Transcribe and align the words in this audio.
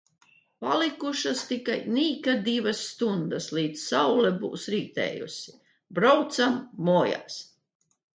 Palikušas 0.63 1.41
tikai 1.49 1.75
nieka 1.97 2.33
divas 2.47 2.81
stundas 2.85 3.49
līdz 3.57 3.83
saule 3.91 4.31
būs 4.45 4.65
rietējusi. 4.77 5.55
Braucam 5.99 6.57
mājās. 6.89 7.37